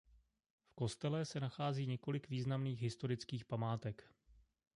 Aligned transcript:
V 0.65 0.73
kostele 0.73 1.25
se 1.25 1.39
nachází 1.39 1.87
několik 1.87 2.29
významných 2.29 2.81
historických 2.81 3.45
památek. 3.45 4.11